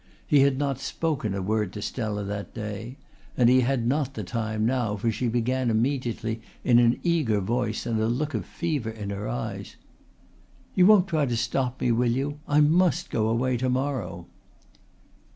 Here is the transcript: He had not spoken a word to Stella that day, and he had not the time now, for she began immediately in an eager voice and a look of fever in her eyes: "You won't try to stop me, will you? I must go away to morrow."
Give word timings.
He 0.25 0.39
had 0.39 0.57
not 0.57 0.79
spoken 0.79 1.35
a 1.35 1.43
word 1.43 1.71
to 1.73 1.81
Stella 1.83 2.23
that 2.23 2.55
day, 2.55 2.97
and 3.37 3.49
he 3.51 3.59
had 3.59 3.85
not 3.85 4.15
the 4.15 4.23
time 4.23 4.65
now, 4.65 4.95
for 4.95 5.11
she 5.11 5.27
began 5.27 5.69
immediately 5.69 6.41
in 6.63 6.79
an 6.79 6.99
eager 7.03 7.39
voice 7.39 7.85
and 7.85 7.99
a 8.01 8.07
look 8.07 8.33
of 8.33 8.43
fever 8.43 8.89
in 8.89 9.11
her 9.11 9.29
eyes: 9.29 9.75
"You 10.73 10.87
won't 10.87 11.07
try 11.07 11.27
to 11.27 11.37
stop 11.37 11.79
me, 11.79 11.91
will 11.91 12.09
you? 12.09 12.39
I 12.47 12.61
must 12.61 13.11
go 13.11 13.27
away 13.29 13.57
to 13.57 13.69
morrow." 13.69 14.25